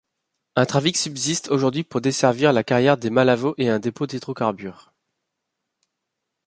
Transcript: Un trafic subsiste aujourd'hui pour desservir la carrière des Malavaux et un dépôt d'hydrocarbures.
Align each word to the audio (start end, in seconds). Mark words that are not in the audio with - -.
Un 0.55 0.65
trafic 0.65 0.97
subsiste 0.97 1.51
aujourd'hui 1.51 1.83
pour 1.83 2.01
desservir 2.01 2.53
la 2.53 2.63
carrière 2.63 2.97
des 2.97 3.11
Malavaux 3.11 3.53
et 3.59 3.69
un 3.69 3.77
dépôt 3.77 4.07
d'hydrocarbures. 4.07 4.91